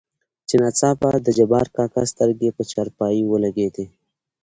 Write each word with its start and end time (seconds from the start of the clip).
چې 0.47 0.55
ناڅاپه 0.61 1.09
دجبارکاکا 1.27 2.03
سترګې 2.11 2.49
په 2.57 2.63
چارپايي 2.71 3.21
ولګېدې. 3.25 3.85